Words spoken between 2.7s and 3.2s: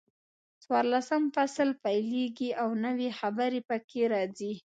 نوي